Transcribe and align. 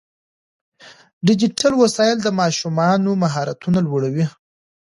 ډیجیټل 1.27 1.73
وسایل 1.83 2.17
د 2.23 2.27
ماشومانو 2.39 3.11
مهارتونه 3.23 3.79
لوړوي. 3.87 4.25